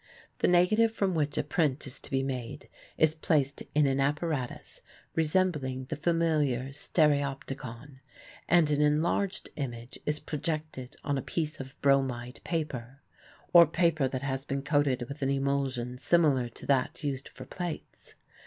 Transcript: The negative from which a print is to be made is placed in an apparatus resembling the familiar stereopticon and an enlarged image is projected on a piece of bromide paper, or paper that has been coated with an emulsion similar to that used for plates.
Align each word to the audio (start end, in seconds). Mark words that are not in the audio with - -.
The 0.39 0.47
negative 0.47 0.91
from 0.91 1.13
which 1.13 1.37
a 1.37 1.43
print 1.43 1.85
is 1.85 1.99
to 1.99 2.09
be 2.09 2.23
made 2.23 2.67
is 2.97 3.13
placed 3.13 3.61
in 3.75 3.85
an 3.85 3.99
apparatus 3.99 4.81
resembling 5.13 5.85
the 5.85 5.95
familiar 5.95 6.71
stereopticon 6.73 7.99
and 8.49 8.69
an 8.71 8.81
enlarged 8.81 9.49
image 9.57 9.99
is 10.07 10.19
projected 10.19 10.95
on 11.03 11.19
a 11.19 11.21
piece 11.21 11.59
of 11.59 11.79
bromide 11.83 12.39
paper, 12.43 13.03
or 13.53 13.67
paper 13.67 14.07
that 14.07 14.23
has 14.23 14.43
been 14.43 14.63
coated 14.63 15.05
with 15.07 15.21
an 15.21 15.29
emulsion 15.29 15.99
similar 15.99 16.49
to 16.49 16.65
that 16.65 17.03
used 17.03 17.29
for 17.29 17.45
plates. 17.45 18.15